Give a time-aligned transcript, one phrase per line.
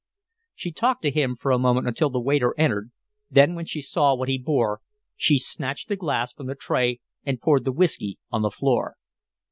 [0.55, 2.89] She talked to him for a moment until the waiter entered,
[3.29, 4.81] then, when she saw what he bore,
[5.15, 8.95] she snatched the glass from the tray and poured the whiskey on the floor.